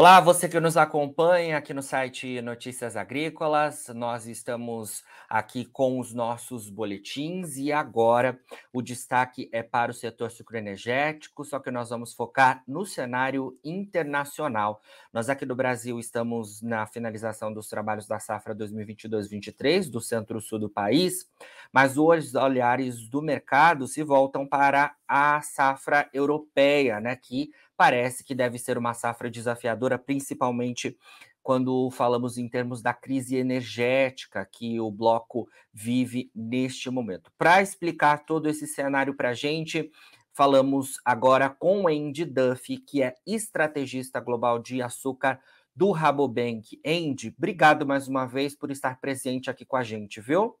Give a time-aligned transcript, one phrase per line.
[0.00, 3.88] Olá, você que nos acompanha aqui no site Notícias Agrícolas.
[3.94, 8.40] Nós estamos aqui com os nossos boletins e agora
[8.72, 14.80] o destaque é para o setor sucroenergético, só que nós vamos focar no cenário internacional.
[15.12, 20.70] Nós aqui do Brasil estamos na finalização dos trabalhos da safra 2022-23 do centro-sul do
[20.70, 21.28] país,
[21.70, 28.34] mas os olhares do mercado se voltam para a safra europeia, né, que parece que
[28.34, 30.98] deve ser uma safra desafiadora, principalmente
[31.42, 37.32] quando falamos em termos da crise energética que o bloco vive neste momento.
[37.38, 39.90] Para explicar todo esse cenário para a gente,
[40.34, 45.40] falamos agora com Andy Duffy, que é estrategista global de açúcar
[45.74, 46.78] do Rabobank.
[46.84, 50.54] Andy, obrigado mais uma vez por estar presente aqui com a gente, viu?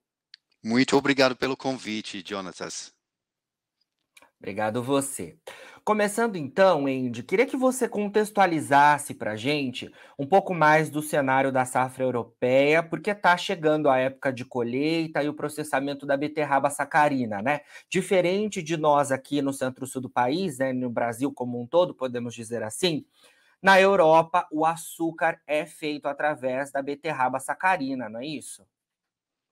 [0.64, 2.98] Muito obrigado pelo convite, Jonatas.
[4.40, 5.36] Obrigado você.
[5.84, 11.52] Começando então, Andy, queria que você contextualizasse para a gente um pouco mais do cenário
[11.52, 16.70] da safra europeia, porque está chegando a época de colheita e o processamento da beterraba
[16.70, 17.60] sacarina, né?
[17.90, 22.34] Diferente de nós aqui no centro-sul do país, né, no Brasil como um todo, podemos
[22.34, 23.04] dizer assim,
[23.62, 28.66] na Europa o açúcar é feito através da beterraba sacarina, não é isso?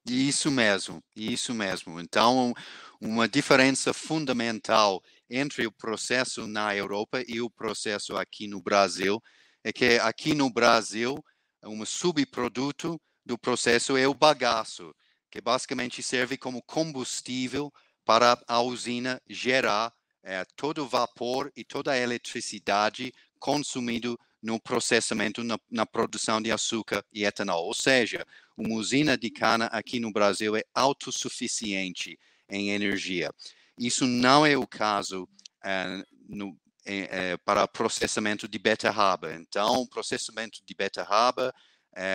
[0.06, 2.00] Isso mesmo, isso mesmo.
[2.00, 2.55] Então,
[3.00, 9.22] uma diferença fundamental entre o processo na Europa e o processo aqui no Brasil
[9.62, 11.22] é que aqui no Brasil,
[11.64, 14.94] um subproduto do processo é o bagaço,
[15.30, 17.72] que basicamente serve como combustível
[18.04, 25.44] para a usina gerar é, todo o vapor e toda a eletricidade consumido no processamento,
[25.44, 27.66] na, na, produção de açúcar e etanol.
[27.66, 28.26] Ou seja,
[28.56, 33.32] uma usina de cana aqui no Brasil é autossuficiente em energia.
[33.78, 35.28] Isso não é o caso
[35.64, 39.34] é, no, é, para processamento de beterraba.
[39.34, 41.54] Então, processamento de beterraba,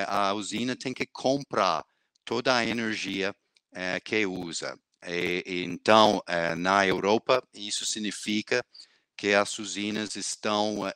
[0.07, 1.83] a usina tem que comprar
[2.23, 3.35] toda a energia
[4.05, 4.79] que usa.
[5.05, 6.21] E, então,
[6.57, 8.63] na Europa, isso significa
[9.17, 10.89] que as usinas estão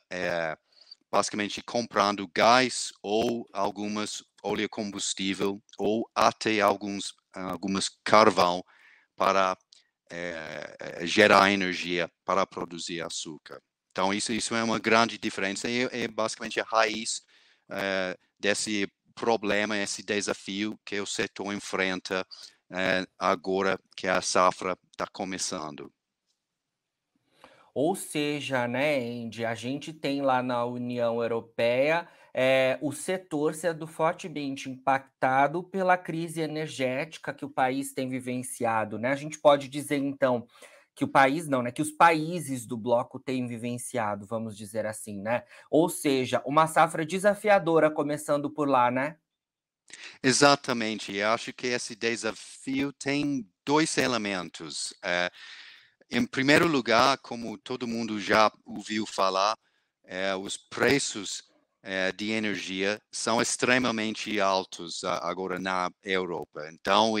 [1.10, 8.64] basicamente comprando gás ou algumas óleo combustível ou até alguns algumas carvão
[9.18, 9.58] para
[10.10, 13.60] é, gerar energia para produzir açúcar.
[13.90, 17.22] Então isso isso é uma grande diferença e é, é basicamente a raiz
[17.70, 22.24] é, desse problema, esse desafio que o setor enfrenta
[23.18, 25.90] agora que a safra está começando.
[27.74, 32.06] Ou seja, né, Andy, a gente tem lá na União Europeia
[32.40, 39.10] é, o setor sendo fortemente impactado pela crise energética que o país tem vivenciado, né?
[39.10, 40.46] A gente pode dizer, então,
[40.94, 41.72] que o país não, né?
[41.72, 45.42] Que os países do bloco têm vivenciado, vamos dizer assim, né?
[45.68, 49.16] Ou seja, uma safra desafiadora começando por lá, né?
[50.22, 51.16] Exatamente.
[51.16, 54.94] Eu acho que esse desafio tem dois elementos.
[55.02, 55.28] É,
[56.08, 59.58] em primeiro lugar, como todo mundo já ouviu falar,
[60.04, 61.47] é, os preços
[62.16, 66.68] de energia são extremamente altos agora na Europa.
[66.70, 67.14] Então,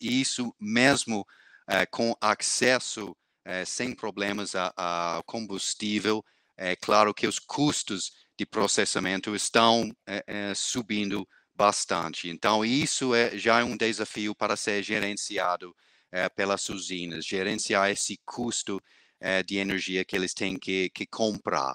[0.00, 1.26] isso mesmo
[1.68, 6.24] é, com acesso é, sem problemas a, combustível,
[6.56, 12.28] é claro que os custos de processamento estão é, é, subindo bastante.
[12.28, 15.74] Então, isso é já um desafio para ser gerenciado
[16.10, 18.80] é, pelas usinas, gerenciar esse custo
[19.20, 21.74] é, de energia que eles têm que, que comprar.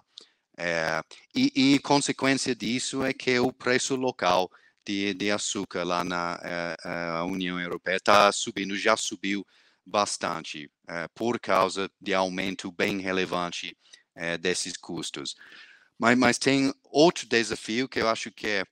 [0.61, 1.01] É,
[1.33, 4.51] e, e, consequência disso é que o preço local
[4.85, 6.37] de, de açúcar lá na
[6.83, 9.45] a União Europeia está subindo, já subiu
[9.85, 10.69] bastante,
[11.15, 13.75] por causa de aumento bem relevante
[14.41, 15.33] desses custos.
[15.97, 18.63] Mas, mas tem outro desafio que eu acho que é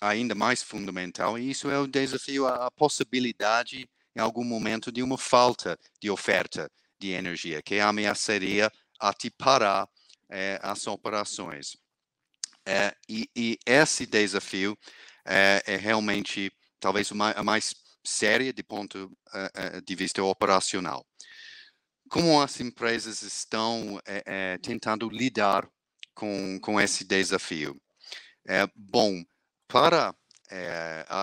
[0.00, 5.02] ainda mais fundamental, e isso é o desafio, a, a possibilidade em algum momento de
[5.02, 8.72] uma falta de oferta de energia, que ameaçaria
[9.18, 9.88] te parar
[10.30, 11.76] é, as operações.
[12.66, 14.78] É, e, e, esse desafio
[15.24, 21.04] é, é realmente talvez o mais, a mais séria de ponto uh, de vista operacional.
[22.10, 25.68] Como as empresas estão uh, tentando lidar
[26.14, 27.76] com, com esse desafio?
[28.74, 29.22] bom,
[29.66, 30.14] para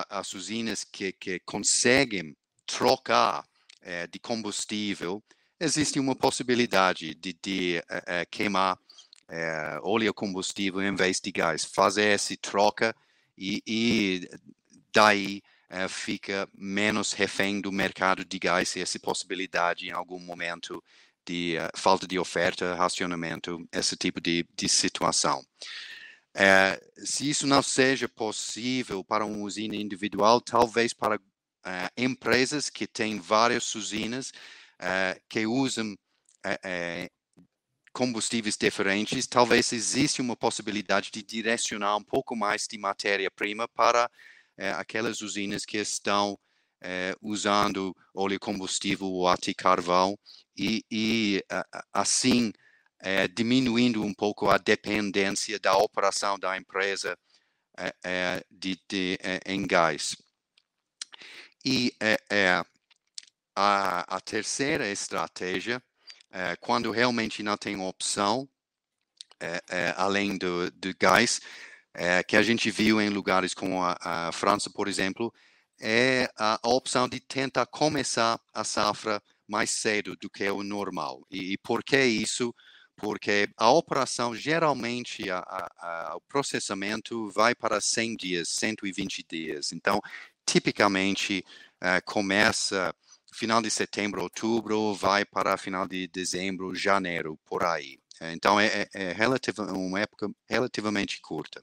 [0.09, 2.37] as usinas que, que conseguem
[2.67, 3.43] trocar
[3.81, 5.23] é, de combustível,
[5.59, 8.77] existe uma possibilidade de, de é, queimar
[9.29, 12.95] é, óleo combustível em vez de gás, fazer essa troca
[13.37, 14.29] e, e
[14.93, 15.41] daí
[15.89, 20.81] fica menos refém do mercado de gás e essa possibilidade em algum momento
[21.25, 25.43] de uh, falta de oferta, racionamento, esse tipo de, de situação.
[26.33, 31.19] É, se isso não seja possível para uma usina individual, talvez para
[31.65, 34.31] é, empresas que têm várias usinas
[34.77, 35.97] é, que usam
[37.95, 44.11] combustíveis diferentes, talvez exista uma possibilidade de direcionar um pouco mais de matéria-prima para
[44.77, 46.37] aquelas usinas que estão
[47.21, 50.19] usando óleo combustível ou até carvão
[50.57, 51.43] e, e
[51.93, 52.51] assim
[52.99, 57.17] é, diminuindo um pouco a dependência da operação da empresa
[57.77, 60.17] é, é, de, de, em gás.
[61.63, 61.93] E
[63.55, 65.81] a, a, terceira estratégia,
[66.59, 68.47] quando realmente não tem opção,
[69.95, 71.39] além do, do gás,
[72.27, 75.33] que a gente viu em lugares como a, a França, por exemplo,
[75.79, 81.21] é a opção de tentar começar a safra mais cedo do que o normal.
[81.29, 82.53] E, e por que isso?
[82.97, 89.71] porque a operação geralmente a, a, o processamento vai para 100 dias, 120 dias.
[89.71, 89.99] Então,
[90.45, 91.43] tipicamente
[91.81, 92.95] uh, começa
[93.35, 97.99] final de setembro, outubro, vai para final de dezembro, janeiro, por aí.
[98.33, 101.61] Então, é, é, é relativa, uma época relativamente curta.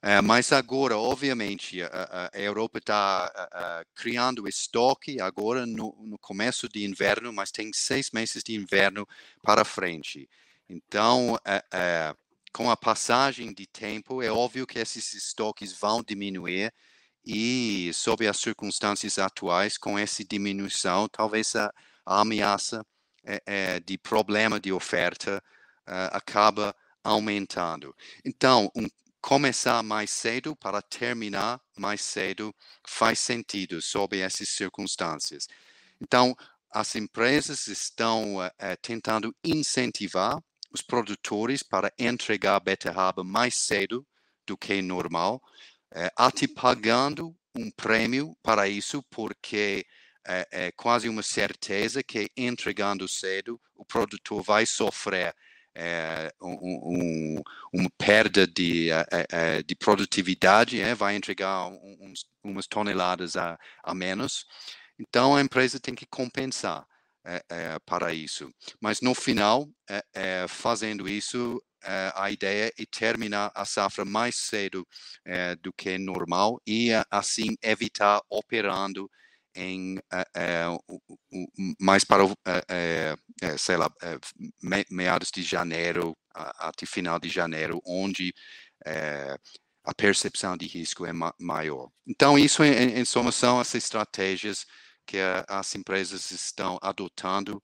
[0.00, 6.84] Uh, mas agora, obviamente, a, a Europa está criando estoque agora no, no, começo de
[6.84, 9.06] inverno, mas tem seis meses de inverno
[9.42, 10.28] para frente.
[10.68, 12.14] Então, é, é,
[12.52, 16.72] com a passagem de tempo, é óbvio que esses estoques vão diminuir
[17.28, 21.70] e, sob as circunstâncias atuais, com essa diminuição, talvez a,
[22.06, 22.84] a ameaça
[23.44, 25.42] é, de problema de oferta
[26.12, 27.94] acaba aumentando.
[28.24, 28.86] Então, um,
[29.20, 32.54] começar mais cedo para terminar mais cedo
[32.86, 35.46] faz sentido sob essas circunstâncias.
[36.00, 36.34] Então,
[36.70, 38.50] as empresas estão uh,
[38.82, 40.38] tentando incentivar
[40.70, 44.06] os produtores para entregar beterraba mais cedo
[44.46, 45.42] do que normal,
[45.94, 49.84] uh, até pagando um prêmio para isso, porque
[50.52, 55.34] é quase uma certeza que entregando cedo o produtor vai sofrer
[55.80, 57.42] é, um, um,
[57.72, 61.70] uma perda de, é, de produtividade, é, vai entregar
[62.42, 64.44] umas toneladas a, a menos.
[64.98, 66.84] Então, a empresa tem que compensar
[67.86, 68.50] para isso.
[68.80, 69.68] Mas, no final,
[70.48, 71.62] fazendo isso,
[72.14, 74.86] a ideia é terminar a safra mais cedo
[75.62, 79.10] do que normal e, assim, evitar operando
[79.54, 80.66] em é,
[81.80, 82.24] mais para
[82.68, 83.16] é,
[83.56, 83.90] sei lá
[84.90, 88.32] meados de janeiro até final de janeiro onde
[89.84, 91.90] a percepção de risco é ma maior.
[92.06, 94.66] Então isso em, em soma são as estratégias
[95.06, 97.62] que as empresas estão adotando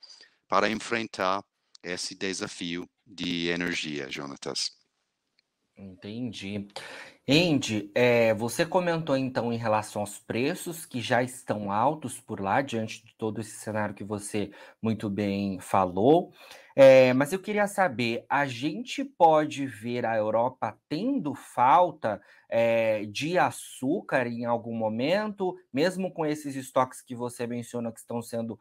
[0.49, 1.44] para enfrentar
[1.82, 4.71] esse desafio de energia Jonatas.
[5.77, 6.69] Entendi.
[7.27, 12.61] Andy, é, você comentou então em relação aos preços que já estão altos por lá,
[12.61, 16.33] diante de todo esse cenário que você muito bem falou.
[16.77, 23.39] É, mas eu queria saber: a gente pode ver a Europa tendo falta é, de
[23.39, 28.59] açúcar em algum momento, mesmo com esses estoques que você menciona que estão sendo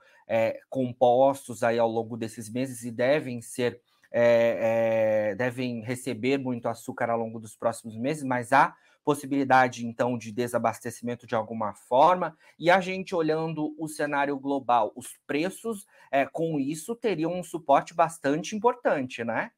[0.69, 3.81] compostos aí ao longo desses meses e devem ser
[4.13, 10.17] é, é, devem receber muito açúcar ao longo dos próximos meses, mas há possibilidade então
[10.17, 16.25] de desabastecimento de alguma forma, e a gente olhando o cenário global, os preços é,
[16.25, 19.51] com isso teriam um suporte bastante importante, né?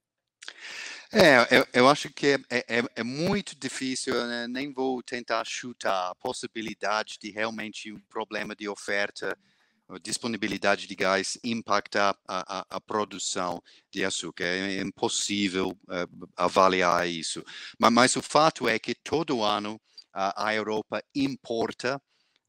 [1.11, 4.47] É, eu, eu acho que é, é, é muito difícil, né?
[4.47, 9.37] nem vou tentar chutar a possibilidade de realmente um problema de oferta
[9.87, 13.61] a disponibilidade de gás impacta a, a, a produção
[13.91, 14.43] de açúcar.
[14.45, 17.43] É impossível uh, avaliar isso.
[17.79, 19.79] Mas, mas, o fato é que todo ano
[20.11, 22.01] a, a Europa importa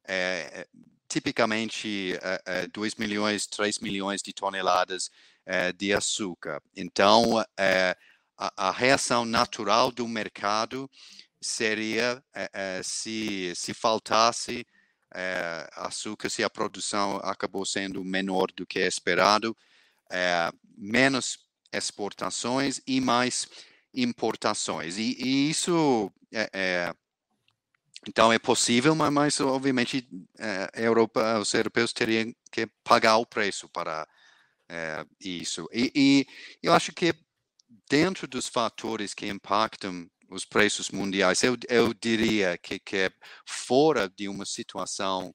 [0.08, 0.66] é,
[1.08, 2.16] tipicamente
[2.46, 5.10] é, 2 milhões, 3 milhões de toneladas
[5.76, 6.60] de açúcar.
[6.74, 7.38] Então,
[8.36, 10.90] a, reação natural do mercado
[11.40, 12.20] seria
[12.82, 14.66] se, se faltasse
[15.16, 19.56] é, açúcar se a produção acabou sendo menor do que esperado,
[20.10, 21.38] é, menos
[21.72, 23.48] exportações e mais
[23.94, 24.98] importações.
[24.98, 26.94] E, e isso é, é,
[28.06, 30.06] então é possível, mas, mas obviamente
[30.38, 34.06] é, a Europa, os europeus teriam que pagar o preço para
[34.68, 35.66] é, isso.
[35.72, 36.26] E, e
[36.62, 37.14] eu acho que
[37.88, 43.10] dentro dos fatores que impactam os preços mundiais, eu, eu diria que, que é
[43.44, 45.34] fora de uma situação,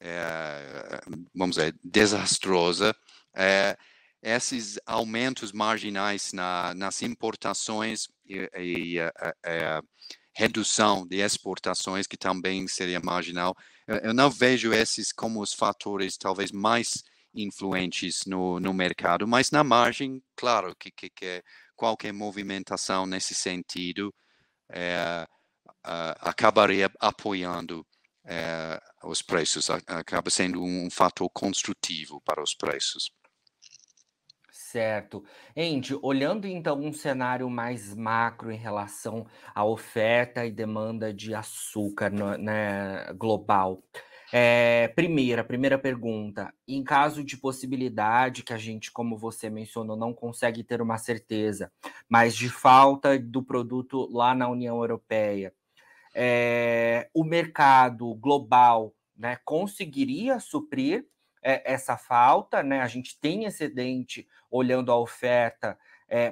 [0.00, 1.00] é,
[1.34, 2.94] vamos dizer, desastrosa,
[3.34, 3.76] é,
[4.22, 9.12] esses aumentos marginais na, nas importações e, e a,
[9.44, 9.82] a,
[10.34, 13.54] redução de exportações, que também seria marginal,
[13.86, 17.02] eu, eu, não vejo esses como os fatores talvez mais
[17.34, 21.42] influentes no, no mercado, mas na margem, claro que, que, que
[21.76, 24.14] qualquer movimentação nesse sentido
[24.72, 25.26] é,
[26.20, 27.86] acabaria apoiando
[28.24, 33.10] é, os preços, acaba sendo um fator construtivo para os preços.
[34.50, 35.22] Certo.
[35.54, 42.10] Andy, olhando então um cenário mais macro em relação à oferta e demanda de açúcar
[42.38, 43.82] né, global.
[44.34, 46.54] É, primeira, primeira pergunta.
[46.66, 51.70] Em caso de possibilidade que a gente, como você mencionou, não consegue ter uma certeza,
[52.08, 55.52] mas de falta do produto lá na União Europeia,
[56.14, 61.06] é, o mercado global né, conseguiria suprir
[61.42, 62.80] é, essa falta, né?
[62.80, 65.78] A gente tem excedente olhando a oferta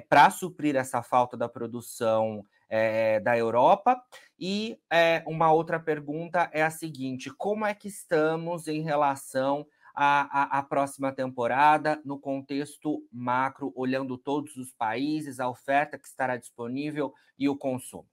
[0.07, 4.01] para suprir essa falta da produção é, da Europa.
[4.39, 10.57] E é, uma outra pergunta é a seguinte: como é que estamos em relação à,
[10.57, 16.37] à, à próxima temporada no contexto macro, olhando todos os países, a oferta que estará
[16.37, 18.07] disponível e o consumo?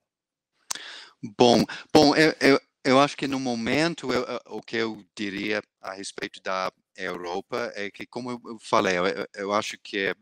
[1.37, 1.63] Bom,
[1.93, 6.41] bom, eu, eu, eu acho que no momento eu, o que eu diria a respeito
[6.41, 10.15] da Europa é que, como eu falei, eu, eu acho que é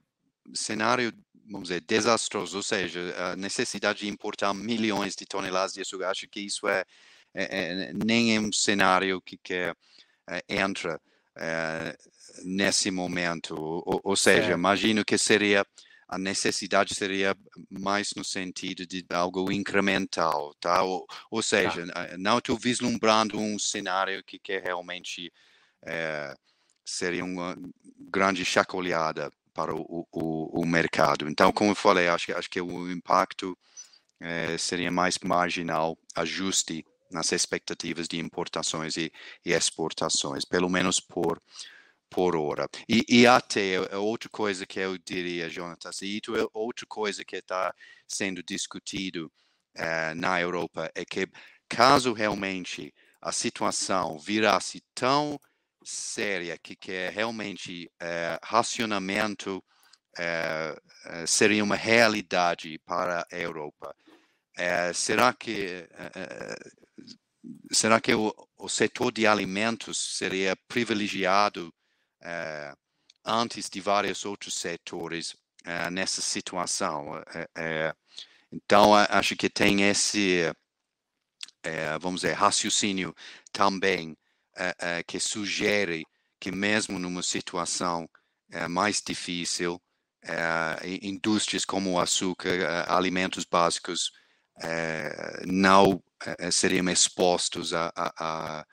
[0.53, 1.13] cenário,
[1.49, 6.27] vamos dizer, desastroso, ou seja, a necessidade de importar milhões de toneladas de açúcar, acho
[6.27, 6.83] que isso é,
[7.33, 9.73] é, é nem é um cenário que, que é,
[10.49, 10.99] entra
[11.37, 11.97] é,
[12.43, 15.65] nesse momento, ou, ou seja, imagino que seria
[16.07, 17.35] a necessidade seria
[17.69, 20.81] mais no sentido de algo incremental, tá?
[20.81, 21.47] Ou, ou tá.
[21.47, 22.17] seja, tá.
[22.17, 25.31] não estou vislumbrando um cenário que, que realmente
[25.85, 26.33] é,
[26.85, 27.57] seria uma
[28.09, 31.27] grande chacoalhada para o, o, o, mercado.
[31.27, 33.57] Então, como eu falei, acho, acho que o impacto
[34.21, 39.11] é, seria mais marginal, ajuste nas expectativas de importações e,
[39.43, 41.41] e exportações, pelo menos por
[42.09, 42.69] por hora.
[42.87, 47.35] E, e até é outra coisa que eu diria, Jonatas, e é outra coisa que
[47.35, 47.73] está
[48.07, 49.29] sendo discutido
[49.77, 51.27] uh, na Europa é que
[51.67, 55.37] caso realmente a situação virasse tão
[55.87, 59.63] séria que, que é realmente uh, racionamento
[60.19, 63.95] uh, seria uma realidade para a Europa.
[64.93, 65.87] será que
[67.71, 71.73] será que o, o setor de alimentos seria privilegiado
[72.21, 72.73] é,
[73.23, 77.21] antes de vários outros setores é, nessa situação.
[77.55, 77.93] É,
[78.51, 80.43] então, acho que tem esse,
[81.99, 83.13] vamos dizer, raciocínio
[83.51, 84.17] também
[85.05, 86.03] que sugere
[86.39, 88.09] que mesmo numa situação
[88.69, 89.81] mais difícil,
[91.01, 94.11] indústrias como o açúcar, alimentos básicos,
[95.45, 96.01] não
[96.51, 98.65] seriam expostos a, a,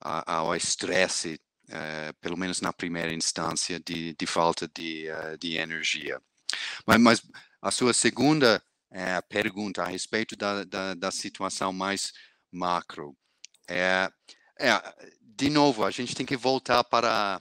[0.00, 5.56] a, ao estresse uh, pelo menos na primeira instância, de, de falta de, uh, de
[5.56, 6.20] energia.
[6.86, 7.22] Mas, mas,
[7.60, 12.12] a sua segunda uh, pergunta a respeito da, da, da, situação mais
[12.52, 13.16] macro,
[13.68, 14.08] é,
[14.58, 14.80] é,
[15.20, 17.40] de novo, a gente tem que voltar para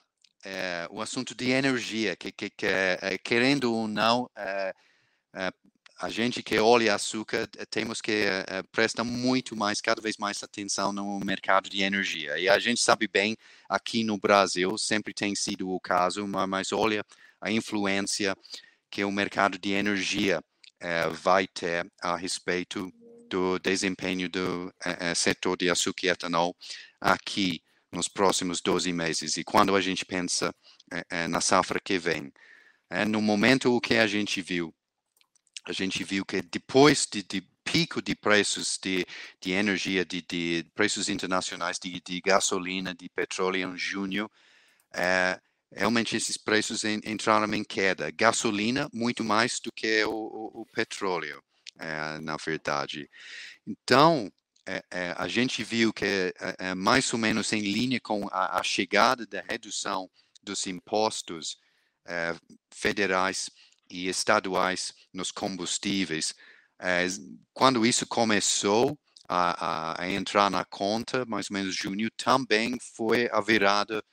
[0.89, 2.67] o assunto de energia, que, que, que
[3.24, 4.29] querendo ou não,
[6.03, 10.43] a gente que olha açúcar eh, temos que uh, prestar muito mais, cada vez mais
[10.43, 12.38] atenção no mercado de energia.
[12.38, 13.38] E a gente sabe bem,
[13.70, 17.05] aqui no Brasil sempre tem sido o caso, mas olha
[17.39, 18.36] a influência
[18.91, 20.43] que o mercado de energia
[21.12, 22.91] vai ter a respeito
[23.29, 24.74] do desempenho do
[25.15, 26.55] setor de açúcar e etanol
[27.03, 29.38] aqui nos próximos 12 meses.
[29.38, 30.53] E quando a gente pensa
[31.29, 32.31] na safra que vem,
[33.07, 34.74] no momento o que a gente viu
[35.65, 39.05] a gente viu que depois de, de pico de preços de,
[39.39, 44.29] de energia, de, de preços internacionais de, de, gasolina, de petróleo em junho,
[44.93, 45.39] é,
[45.72, 48.12] realmente esses preços en, entraram em queda.
[48.12, 51.41] Gasolina muito mais do que o, o, o petróleo,
[51.79, 53.10] é, na verdade.
[53.65, 54.29] Então,
[54.65, 58.63] é, é, a gente viu que é, mais ou menos em linha com a, a
[58.63, 60.10] chegada da redução
[60.41, 61.58] dos impostos
[62.70, 63.50] federais
[63.89, 66.34] e estaduais nos combustíveis.
[66.79, 67.05] É,
[67.53, 73.39] quando isso começou a, a, entrar na conta, mais ou menos junho, também foi a
[73.39, 74.03] virada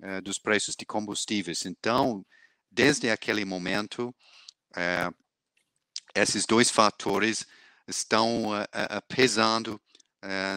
[0.00, 1.64] é, dos preços de combustíveis.
[1.64, 2.24] Então,
[2.70, 4.14] desde aquele momento,
[4.76, 5.10] é,
[6.14, 7.46] esses dois fatores
[7.88, 8.50] estão
[9.08, 9.80] pesando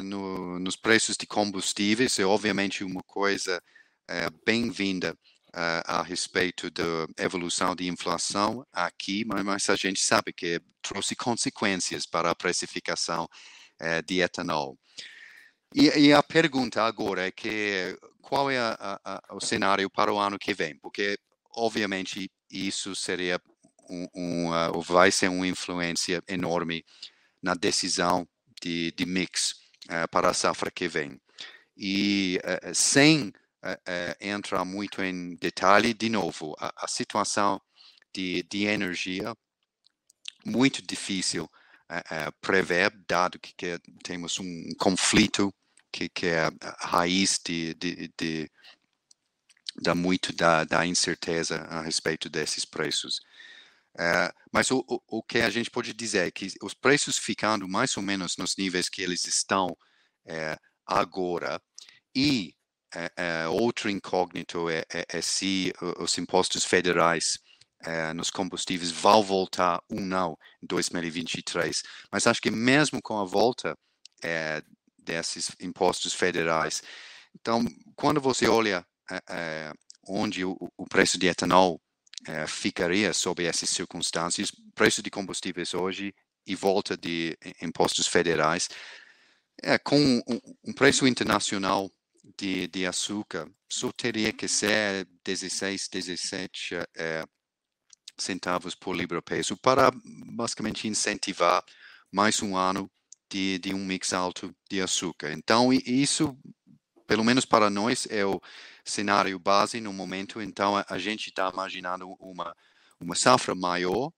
[0.03, 2.19] no, nos preços de combustíveis.
[2.19, 3.61] É obviamente uma coisa
[4.45, 5.13] bem-vinda
[5.49, 11.15] uh, a respeito da evolução de inflação aqui, mas, mas, a gente sabe que trouxe
[11.15, 13.27] consequências para a precificação
[14.05, 14.77] de etanol.
[15.73, 20.19] E, e, a pergunta agora é que qual é a, a, o cenário para o
[20.19, 20.77] ano que vem?
[20.77, 21.17] Porque,
[21.55, 23.41] obviamente, isso seria
[23.89, 26.85] um, um uh, vai ser uma influência enorme
[27.41, 28.27] na decisão
[28.63, 29.51] de, de mix
[29.85, 31.19] uh, para a safra que vem.
[31.75, 33.33] E uh, sem
[34.19, 37.61] entrar muito em detalhe, de novo, a, a situação
[38.13, 39.33] de, de energia
[40.45, 41.49] muito difícil
[42.41, 45.53] prever, dado que, que temos um conflito
[45.93, 48.51] que, que é a raiz de, de, de
[49.95, 53.21] muito da, da, incerteza a respeito desses preços.
[53.95, 57.67] Uh, mas o, o, o, que a gente pode dizer é que os preços ficando
[57.67, 61.61] mais ou menos nos níveis que eles estão uh, agora
[62.15, 62.55] e
[62.95, 67.37] uh, outro incógnito é, é, é, se os impostos federais
[68.15, 71.83] nos combustíveis vão voltar ou não em 2023.
[72.09, 73.77] Mas acho que mesmo com a volta
[74.97, 76.81] desses impostos federais.
[77.35, 79.73] Então, quando você olha é, é,
[80.07, 81.81] onde o, o, preço de etanol
[82.27, 86.13] é, ficaria sob essas circunstâncias, preço de combustíveis hoje
[86.45, 88.69] e volta de impostos federais,
[89.61, 91.91] é, com um, um preço internacional
[92.37, 97.25] de, de, açúcar, só teria que ser 16, 17 é,
[98.17, 99.91] centavos por libra peso para
[100.33, 101.63] basicamente incentivar
[102.11, 102.89] mais um ano
[103.29, 105.31] de, de um mix alto de açúcar.
[105.33, 106.37] Então, isso,
[107.07, 108.39] pelo menos para nós, é o
[108.83, 110.41] cenário base no momento.
[110.41, 112.55] Então, a, a gente está imaginando uma,
[112.99, 114.11] uma safra maior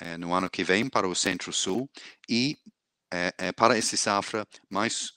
[0.00, 1.90] é, no ano que vem para o Centro-Sul
[2.28, 2.56] e
[3.10, 5.12] é, para essa safra mais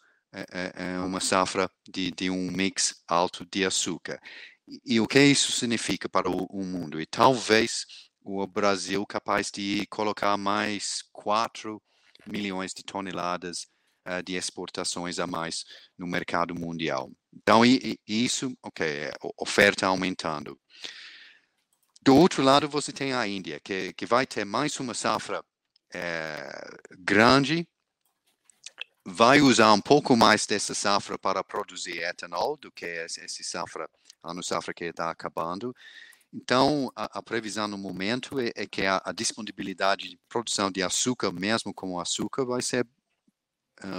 [1.05, 4.17] uma safra de, de, um mix alto de açúcar.
[4.65, 7.01] E, e o que isso significa para o, o, mundo?
[7.01, 7.85] E talvez
[8.21, 11.81] o Brasil capaz de colocar mais quatro
[12.25, 13.67] milhões de toneladas
[14.07, 15.65] uh, de exportações a mais
[15.97, 17.11] no mercado mundial.
[17.33, 20.59] Então, e, e isso, ok, é oferta aumentando.
[22.01, 25.43] Do outro lado, você tem a Índia, que, que vai ter mais uma safra
[25.93, 26.49] é,
[26.99, 27.67] grande,
[29.05, 33.89] vai usar um pouco mais dessa safra para produzir etanol do que essa safra,
[34.23, 35.75] ano safra que está acabando.
[36.33, 40.81] Então, a, a, previsão no momento é, é que a, a, disponibilidade de produção de
[40.81, 42.87] açúcar, mesmo com o açúcar, vai ser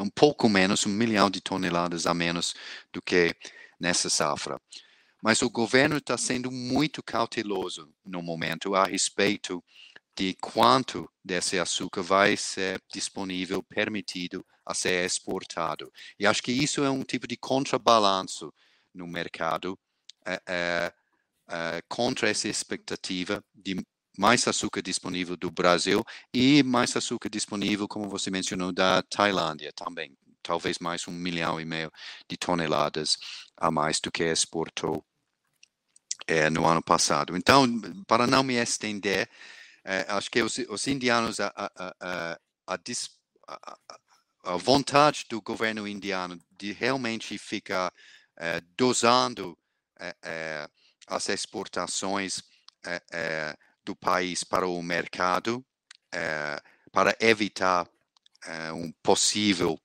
[0.01, 2.55] um pouco menos, um milhão de toneladas a menos
[2.93, 3.35] do que
[3.79, 4.61] nessa safra.
[5.23, 9.63] Mas o governo está sendo muito cauteloso no momento a respeito
[10.17, 15.91] de quanto desse açúcar vai ser disponível, permitido a ser exportado.
[16.19, 18.53] E acho que isso é um tipo de contrabalanço
[18.95, 19.79] no mercado.
[20.25, 20.95] É, é,
[21.49, 23.77] uh, contra essa expectativa de
[24.19, 30.17] mais açúcar disponível do Brasil e mais açúcar disponível, como você mencionou, da Tailândia também.
[30.43, 31.91] Talvez mais um milhão e meio
[32.29, 33.17] de toneladas
[33.57, 35.05] a mais do que exportou
[36.27, 37.37] é, no ano passado.
[37.37, 37.67] Então,
[38.07, 39.29] para não me estender,
[39.85, 42.79] é, acho que os, os indianos, a, a, a,
[44.45, 47.93] a, vontade do governo indiano de realmente ficar
[48.37, 49.57] é, dosando
[51.07, 52.43] as exportações
[53.85, 55.65] do país para o mercado
[56.13, 56.61] é,
[56.93, 57.89] para evitar
[58.75, 59.79] um possível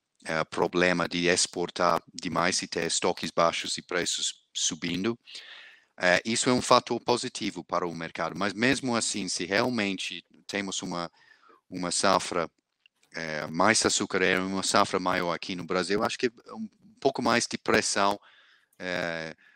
[0.49, 5.17] problema de exportar demais e ter estoques baixos e preços subindo.
[6.25, 11.09] isso é um fator positivo para o mercado, mas mesmo assim, se realmente temos uma,
[11.69, 12.49] uma safra
[13.51, 16.67] mais açucareira, uma safra maior aqui no Brasil, acho que um
[16.99, 18.19] pouco mais de pressão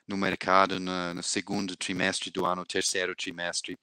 [0.07, 3.77] no mercado no, no, segundo trimestre do ano, terceiro trimestre.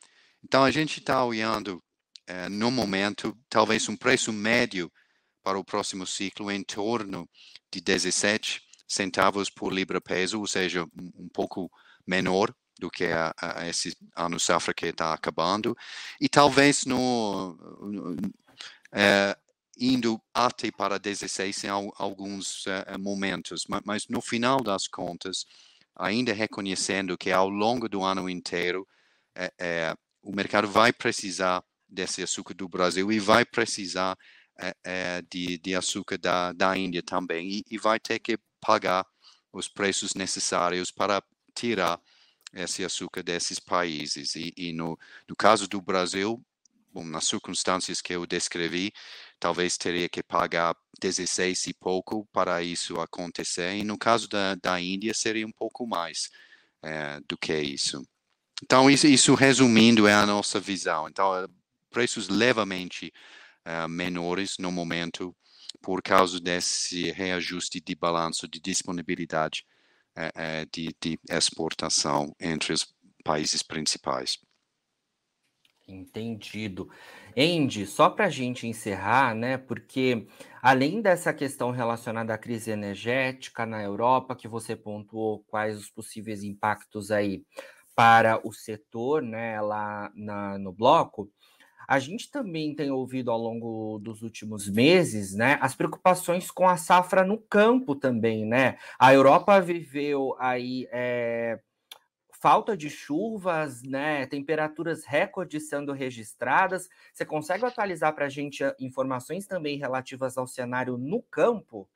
[0.44, 1.82] Então, a gente está olhando,
[2.26, 4.90] eh, no momento, talvez um preço médio
[5.42, 7.28] para o próximo ciclo em torno
[7.72, 11.70] de 17 centavos por libra peso, ou seja, um, pouco
[12.06, 15.76] menor do que a, a esse ano safra que está acabando,
[16.20, 18.16] e talvez no, no
[18.92, 19.36] é,
[19.78, 25.44] indo até para 16 em alguns é, momentos, mas, mas, no final das contas,
[25.94, 28.86] ainda reconhecendo que ao longo do ano inteiro
[29.34, 34.16] é, é, o mercado vai precisar desse açúcar do Brasil e vai precisar
[34.84, 39.06] é, de, de, açúcar da, da Índia também e, e, vai ter que pagar
[39.52, 41.22] os preços necessários para
[41.54, 42.00] tirar
[42.52, 44.34] esse açúcar desses países.
[44.34, 46.44] E, e no, no caso do Brasil,
[46.92, 48.92] bom, nas circunstâncias que eu descrevi,
[49.38, 54.80] talvez teria que pagar 16 e pouco para isso acontecer, e no caso da, da
[54.80, 56.30] Índia seria um pouco mais
[56.82, 58.02] é, do que isso.
[58.62, 61.08] Então, isso, isso, resumindo é a nossa visão.
[61.08, 61.46] Então, é,
[61.90, 63.12] preços levemente
[63.66, 65.34] uh, menores no momento
[65.80, 69.64] por causa desse reajuste de balanço de disponibilidade
[70.16, 72.94] uh, uh, de, de exportação entre os
[73.24, 74.38] países principais.
[75.86, 76.90] Entendido.
[77.34, 79.56] Andy, só para a gente encerrar, né?
[79.56, 80.26] Porque
[80.60, 86.42] além dessa questão relacionada à crise energética na Europa, que você pontuou quais os possíveis
[86.42, 87.42] impactos aí
[87.98, 91.28] para o setor, né, lá na, no bloco,
[91.88, 96.76] a gente também tem ouvido ao longo dos últimos meses, né, as preocupações com a
[96.76, 98.78] safra no campo também, né?
[99.00, 101.58] A Europa viveu aí é,
[102.40, 106.88] falta de chuvas, né, temperaturas recordes sendo registradas.
[107.12, 111.88] Você consegue atualizar para a gente ah, informações também relativas ao cenário no campo?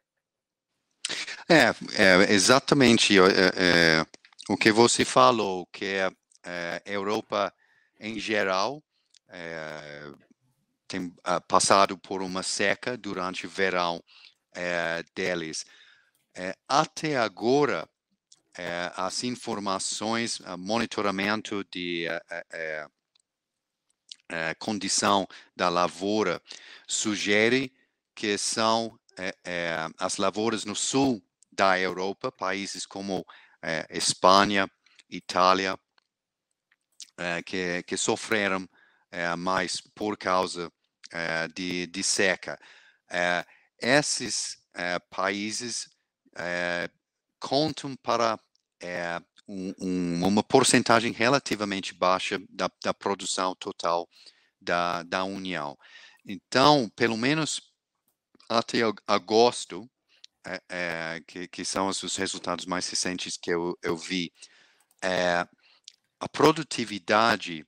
[1.48, 3.22] É, é exatamente é,
[3.56, 4.06] é,
[4.48, 6.10] o que você falou, que é,
[6.44, 7.52] é Europa
[8.00, 8.82] em geral
[9.28, 10.12] é,
[10.86, 14.02] tem uh, passado por uma seca durante o verão
[14.54, 15.64] é, deles.
[16.34, 17.88] É, até agora,
[18.58, 22.06] é, as informações, monitoramento de
[22.50, 22.86] é,
[24.28, 25.26] é, condição
[25.56, 26.42] da lavoura
[26.86, 27.72] sugere
[28.14, 28.98] que são
[29.98, 33.26] as lavouras no sul da Europa, países como
[33.90, 34.70] Espanha,
[35.08, 35.78] Itália,
[37.46, 38.68] que, que sofreram
[39.38, 40.72] mais por causa
[41.54, 42.58] de, de seca.
[43.78, 44.56] esses
[45.10, 45.88] países
[47.38, 48.38] contam para
[48.80, 54.08] é, um, um, uma porcentagem relativamente baixa da, da produção total
[54.60, 55.76] da, da União.
[56.24, 57.60] Então, pelo menos
[58.48, 59.88] até agosto,
[60.46, 64.32] é, é, que, que, são os resultados mais recentes que eu, eu vi,
[65.02, 65.46] é,
[66.20, 67.64] a produtividade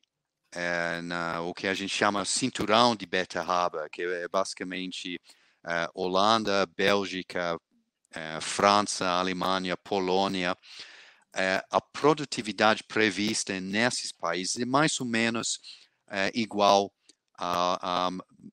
[0.53, 5.21] é, na, o que a gente chama cinturão de beterraba, que é basicamente
[5.67, 7.59] é, Holanda, Bélgica,
[8.13, 10.57] é, França, Alemanha, Polônia,
[11.35, 15.59] é, a produtividade prevista nesses países é mais ou menos
[16.09, 16.93] é, igual
[17.37, 18.11] à, à,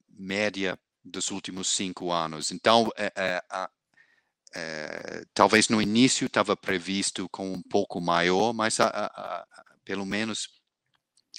[0.10, 2.52] média dos últimos cinco anos.
[2.52, 2.90] Então,
[5.34, 9.46] talvez no início estava previsto com um pouco maior, mas a, a,
[9.84, 10.62] pelo menos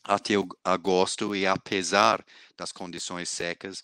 [0.04, 2.24] até agosto e apesar
[2.56, 3.82] das condições secas,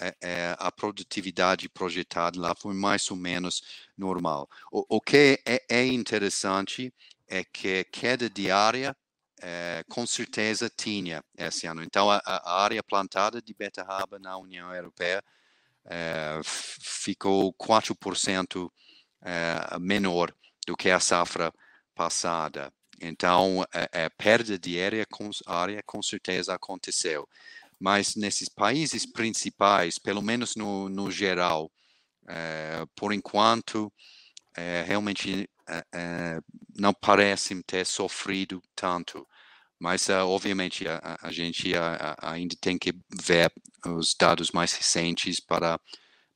[0.00, 3.62] é, é, a produtividade projetada lá foi mais ou menos
[3.96, 4.48] normal.
[4.70, 6.94] O, o que é, é, interessante
[7.26, 8.96] é que queda diária
[9.40, 11.82] é, com certeza tinha esse ano.
[11.82, 15.22] Então, a, a área plantada de beterraba na União Europeia
[15.88, 18.70] é, ficou 4%
[19.22, 20.32] é, menor
[20.66, 21.52] do que a safra
[21.94, 22.72] passada.
[23.00, 27.28] Então, a, a perda de área com, área com certeza aconteceu
[27.78, 31.70] mas nesses países principais, pelo menos no, no geral,
[32.26, 33.92] é, por enquanto,
[34.56, 35.48] é, realmente
[35.94, 36.40] é,
[36.76, 39.26] não parecem ter sofrido tanto.
[39.80, 43.52] Mas, obviamente, a, a gente a, a ainda tem que ver
[43.86, 45.80] os dados mais recentes para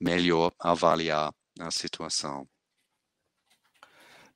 [0.00, 2.46] melhor avaliar a situação.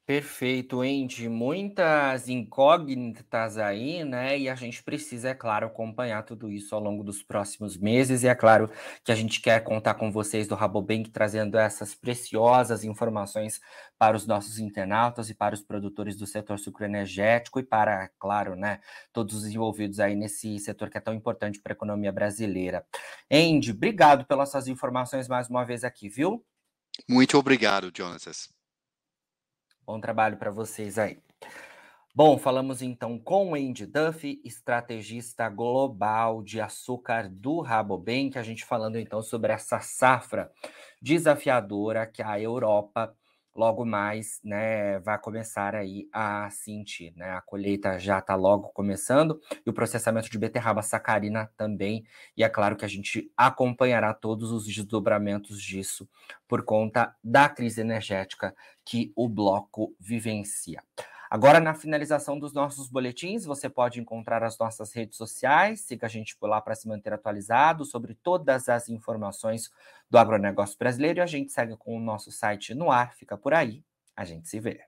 [0.07, 1.29] Perfeito, Andy.
[1.29, 4.39] Muitas incógnitas aí, né?
[4.39, 8.23] E a gente precisa, é claro, acompanhar tudo isso ao longo dos próximos meses.
[8.23, 8.71] E é claro
[9.03, 13.61] que a gente quer contar com vocês do Rabobank trazendo essas preciosas informações
[13.99, 18.79] para os nossos internautas e para os produtores do setor sucroenergético e para, claro, né,
[19.13, 22.87] todos os envolvidos aí nesse setor que é tão importante para a economia brasileira.
[23.29, 26.47] Andy, obrigado pelas suas informações mais uma vez aqui, viu?
[27.09, 28.55] Muito obrigado, Jonas.
[29.87, 31.17] Bom trabalho para vocês aí.
[32.13, 38.99] Bom, falamos então com Andy Duffy, estrategista global de açúcar do Rabobank, a gente falando
[38.99, 40.51] então sobre essa safra
[41.01, 43.15] desafiadora que a Europa
[43.57, 47.31] logo mais, né, vai começar aí a sentir, né?
[47.33, 52.05] A colheita já está logo começando e o processamento de beterraba sacarina também.
[52.37, 56.09] E é claro que a gente acompanhará todos os desdobramentos disso
[56.47, 60.83] por conta da crise energética que o bloco vivencia.
[61.31, 66.11] Agora, na finalização dos nossos boletins, você pode encontrar as nossas redes sociais, siga a
[66.11, 69.71] gente por lá para se manter atualizado sobre todas as informações
[70.09, 73.53] do agronegócio brasileiro e a gente segue com o nosso site no ar, fica por
[73.53, 73.83] aí,
[74.17, 74.85] a gente se vê.